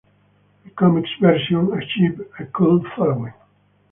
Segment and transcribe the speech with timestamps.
[0.65, 3.33] A comics version achieved a cult following.